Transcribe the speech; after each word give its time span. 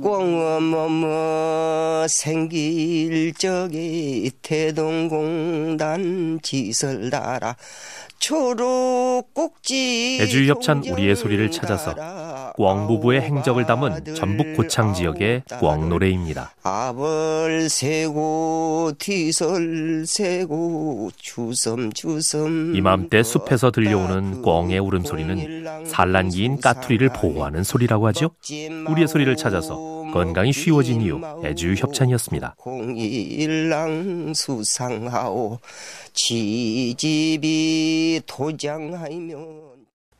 꽁어머머 0.00 1.12
생길 2.08 3.34
적에 3.34 4.30
태동공단 4.40 5.90
지설 6.42 7.10
달아 7.10 7.56
초록 8.18 9.34
꼭지 9.34 10.18
애주 10.22 10.46
협찬 10.46 10.84
우리의 10.84 11.14
소리를 11.14 11.50
찾아서 11.50 11.94
꽝 12.56 12.86
부부의 12.86 13.20
행적을 13.22 13.66
담은 13.66 14.14
전북 14.14 14.54
고창 14.54 14.94
지역의 14.94 15.42
꽝 15.60 15.88
노래입니다. 15.88 16.52
아벌 16.62 17.68
세고 17.68 18.92
뒤설 18.98 20.04
세고 20.06 21.10
주섬 21.16 21.92
주섬 21.92 22.76
이맘때 22.76 23.24
숲에서 23.24 23.72
들려오는 23.72 24.42
꽝의 24.42 24.78
울음소리는 24.78 25.86
산란기인 25.86 26.60
까투리를 26.60 27.08
보호하는 27.08 27.64
소리라고 27.64 28.06
하죠. 28.08 28.30
우리의 28.88 29.08
소리를 29.08 29.36
찾아서 29.36 29.81
건강이 30.12 30.52
쉬워진 30.52 31.00
이유 31.00 31.18
애주 31.42 31.74
협찬이었습니다. 31.74 32.54
공일랑 32.58 34.34
수상하오 34.34 35.58
지집이 36.12 38.20
도장하면 38.26 39.72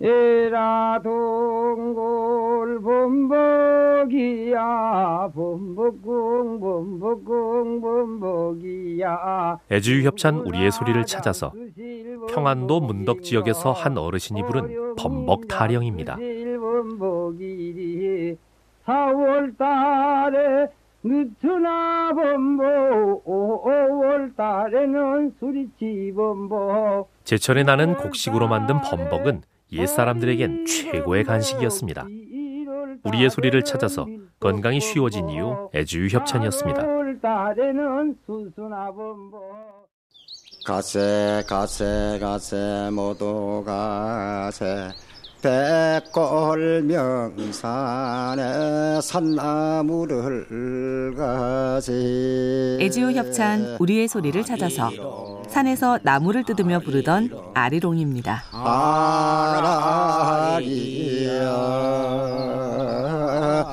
에라 0.00 1.00
동골 1.04 2.82
범벅이야 2.82 4.58
범벅궁 5.34 6.60
범벅궁 6.60 7.80
범벅이야 7.80 9.58
애주협찬 9.70 10.40
우리의 10.40 10.72
소리를 10.72 11.06
찾아서 11.06 11.52
평안도 12.28 12.80
문덕 12.80 13.22
지역에서 13.22 13.70
한 13.72 13.96
어르신이 13.96 14.42
부른 14.42 14.96
범벅 14.96 15.46
타령입니다. 15.48 16.18
범벅이리 18.84 19.56
4월 19.56 19.56
달에 19.58 20.68
늦으나 21.02 22.12
범벅 22.14 23.24
5월 23.24 24.36
달에는 24.36 25.34
수리치 25.38 26.12
범벅 26.16 27.08
제철에 27.24 27.62
나는 27.62 27.96
곡식으로 27.96 28.48
만든 28.48 28.80
범벅은 28.80 29.42
옛사람들에겐 29.72 30.66
최고의 30.66 31.24
간식이었습니다. 31.24 32.06
우리의 33.04 33.28
소리를 33.30 33.62
찾아서 33.64 34.06
건강이 34.40 34.80
쉬워진 34.80 35.28
이유 35.28 35.68
애주협찬이었습니다. 35.74 36.84
가세 40.66 41.42
가세 41.46 42.18
가세 42.20 42.88
모두 42.90 43.62
가세 43.66 44.88
백골명산에 45.44 47.02
산나무를 49.02 50.46
가지 51.14 52.78
애지우 52.80 53.12
협찬 53.12 53.76
우리의 53.78 54.08
소리를 54.08 54.42
찾아서 54.42 55.42
산에서 55.48 55.98
나무를 56.02 56.44
뜯으며 56.44 56.80
부르던 56.80 57.28
아리롱입니다. 57.52 58.42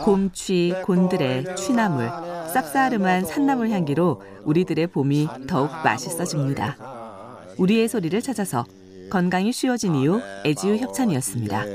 곰취, 0.03 0.73
곤드레, 0.83 1.55
취나물, 1.55 2.09
쌉싸름한 2.53 3.25
산나물 3.25 3.69
향기로 3.69 4.21
우리들의 4.43 4.87
봄이 4.87 5.29
더욱 5.47 5.71
맛있어집니다. 5.85 6.75
우리의 7.57 7.87
소리를 7.87 8.21
찾아서 8.21 8.65
건강이 9.11 9.51
쉬워진 9.51 9.93
이유 9.95 10.21
애지우 10.45 10.77
협찬이었습니다. 10.77 11.65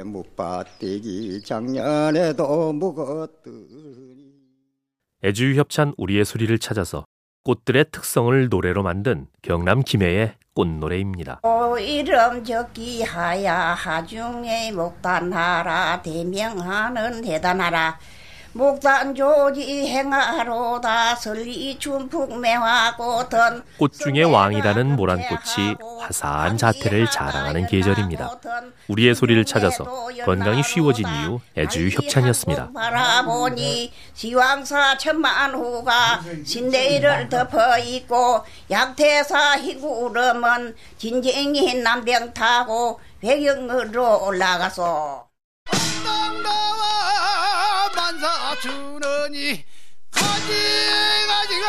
애지우 5.23 5.55
협찬 5.55 5.93
우리의 5.99 6.25
소리를 6.25 6.59
찾아서 6.59 7.05
꽃들의 7.45 7.87
특성을 7.93 8.49
노래로 8.49 8.83
만든 8.83 9.27
경남 9.43 9.83
김해의 9.83 10.33
꽃노래입니다. 10.55 11.41
오 11.43 11.77
이름 11.79 12.43
적기 12.43 13.03
하야 13.03 13.55
하중에 13.55 14.73
목단하라 14.73 16.01
대명하는 16.01 17.21
대단하라 17.21 17.99
목단조지 18.57 19.87
행하로다 19.87 21.15
설리 21.17 21.79
춘풍 21.79 22.41
매화꽃은 22.41 23.63
꽃 23.79 23.93
중의 23.93 24.25
왕이라는 24.25 24.97
모란꽃이 24.97 25.77
화사한 26.01 26.57
자태를 26.57 27.11
자랑하는 27.11 27.67
계절입니다. 27.67 28.41
우리의 28.89 29.15
소리를 29.15 29.45
찾아서 29.45 29.85
건강이 30.25 30.63
쉬워진 30.63 31.07
이유 31.07 31.41
애주 31.57 31.89
협찬이었습니다. 31.89 32.71
바라보니 32.73 33.93
시왕사 34.15 34.97
천만후가 34.99 36.23
신대를 36.45 37.29
덮어 37.29 37.79
있고 37.79 38.43
약태사 38.71 39.59
희구름은 39.59 40.75
진쟁이 40.97 41.75
남병 41.75 42.33
타고 42.33 43.01
배경으로 43.21 44.25
올라가서 44.25 45.27
만사주느니 48.17 49.65
가지가지가 50.11 51.67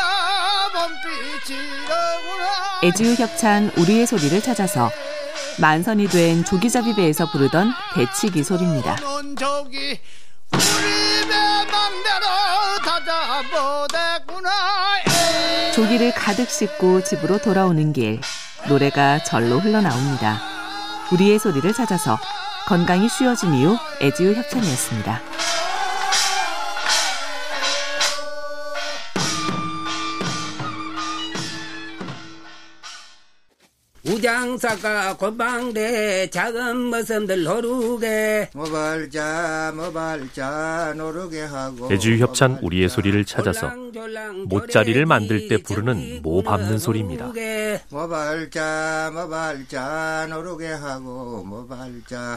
봄빛이로구나 0.74 2.46
애지우 2.84 3.16
협찬 3.16 3.72
우리의 3.78 4.08
소리를 4.08 4.42
찾아서 4.42 4.90
만선이 5.60 6.08
된 6.08 6.46
조기잡이 6.46 6.96
배에서 6.96 7.30
부르던 7.32 7.74
배치기 7.96 8.44
소리입니다. 8.44 8.96
저기 9.38 10.00
우리 10.54 11.28
배 11.28 11.36
망대로 11.70 12.26
다잡아댔구나 12.86 14.50
조기를 15.74 16.14
가득 16.14 16.50
싣고 16.50 17.04
집으로 17.04 17.40
돌아오는 17.40 17.92
길 17.92 18.22
노래가 18.68 19.24
절로 19.24 19.60
흘러나옵니다. 19.60 20.40
우리의 21.12 21.40
소리를 21.40 21.74
찾아서 21.74 22.18
건강이 22.68 23.10
쉬워진 23.10 23.54
이유 23.54 23.78
애지우 24.02 24.34
협찬이었습니다. 24.34 25.22
우장사가 34.18 35.16
골방대 35.18 36.32
작은 36.32 36.90
머슴들 36.90 37.44
노르게. 37.44 38.50
모발자 38.54 39.74
모발자 39.76 40.94
노르게 40.98 41.42
하고 41.42 41.92
애주 41.92 42.18
협찬 42.18 42.60
우리의 42.64 42.90
소리를 42.90 43.24
찾아서 43.26 43.72
모짜리를 44.48 45.06
만들 45.06 45.48
때 45.48 45.58
부르는 45.58 46.22
모 46.24 46.42
밟는 46.42 46.80
소리입니다. 46.80 47.32
모발자 47.90 49.12
모발자 49.14 50.28
노르게 50.32 50.68
하고 50.68 51.44
모발자. 51.44 52.36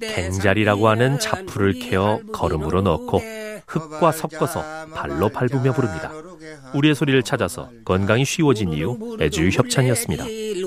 갱자리라고 0.00 0.88
하는 0.88 1.18
자풀을 1.18 1.80
캐어 1.80 2.20
걸음으로 2.32 2.80
넣고 2.80 3.20
흙과 3.66 4.12
섞어서 4.12 4.64
발로 4.94 5.28
밟으며 5.28 5.72
부릅니다. 5.72 6.10
우리의 6.74 6.94
소리를 6.94 7.22
찾아서 7.22 7.70
건강이 7.84 8.24
쉬워진 8.24 8.72
이유 8.72 9.16
애주 9.20 9.48
협찬이었습니다. 9.50 10.24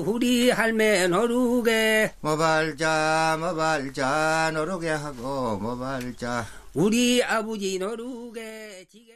우리 0.08 0.50
할매 0.50 1.06
노르게. 1.08 2.12
모발자 2.20 3.36
모발자 3.38 4.52
노르게 4.54 4.88
하고 4.88 5.58
모발자. 5.58 6.46
우리 6.72 7.22
아버지 7.22 7.78
노르게 7.78 8.86
지게 8.90 9.12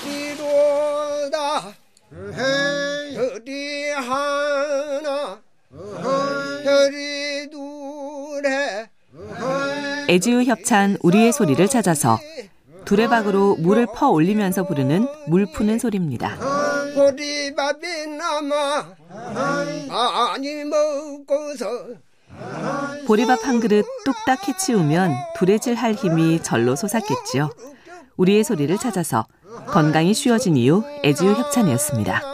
어디로다 0.00 1.74
어디 3.34 3.90
하나? 3.90 5.38
어디 5.70 7.50
둘에 7.50 8.88
애지우 10.08 10.44
협찬 10.44 10.96
우리의 11.02 11.32
소리를 11.32 11.66
찾아서 11.68 12.18
두레박으로 12.86 13.56
물을 13.56 13.86
퍼 13.86 14.08
올리면서 14.08 14.64
부르는 14.66 15.06
물 15.28 15.46
푸는 15.52 15.78
소리입니다. 15.78 16.38
보리밥이 16.94 18.06
남아 18.18 18.94
아니 19.90 20.64
먹고서 20.64 21.66
보리밥 23.06 23.44
한 23.46 23.60
그릇 23.60 23.84
뚝딱 24.04 24.48
해치우면 24.48 25.14
두레질 25.36 25.74
할 25.74 25.92
힘이 25.92 26.42
절로 26.42 26.76
솟았겠지요. 26.76 27.50
우리의 28.16 28.44
소리를 28.44 28.76
찾아서 28.78 29.26
건강이 29.68 30.14
쉬워진 30.14 30.56
이유 30.56 30.82
애지우 31.04 31.32
협찬이었습니다. 31.32 32.31